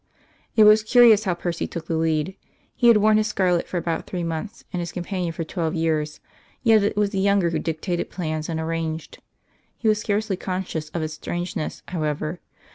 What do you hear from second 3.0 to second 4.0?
his scarlet for